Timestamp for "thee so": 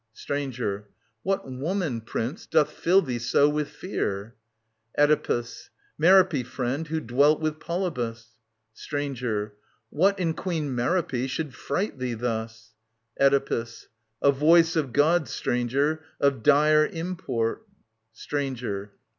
3.03-3.47